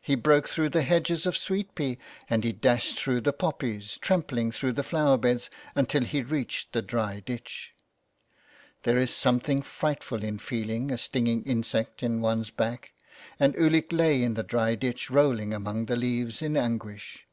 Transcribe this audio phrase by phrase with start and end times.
[0.00, 1.98] He broke through the hedges of sweet pea,
[2.30, 6.80] and he dashed through the poppies, trampling through the flower beds, until he reached the
[6.80, 7.74] dry ditch.
[8.84, 12.92] There is something frightful in feeling a stinging insect in one's back,
[13.38, 17.26] and Ulick lay in the dry ditch, rolling among the leaves in anguish.